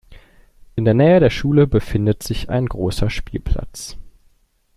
In 0.75 0.83
der 0.85 0.95
Nähe 0.95 1.19
der 1.19 1.29
Schule 1.29 1.67
befindet 1.67 2.23
sich 2.23 2.49
ein 2.49 2.65
großer 2.65 3.11
Spielplatz. 3.11 3.97